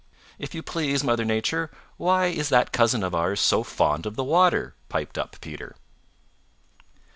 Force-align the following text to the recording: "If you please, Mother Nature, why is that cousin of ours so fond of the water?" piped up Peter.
"If 0.39 0.55
you 0.55 0.63
please, 0.63 1.03
Mother 1.03 1.23
Nature, 1.25 1.69
why 1.97 2.25
is 2.25 2.49
that 2.49 2.71
cousin 2.71 3.03
of 3.03 3.13
ours 3.13 3.39
so 3.39 3.61
fond 3.61 4.07
of 4.07 4.15
the 4.15 4.23
water?" 4.23 4.73
piped 4.89 5.15
up 5.15 5.35
Peter. 5.41 5.75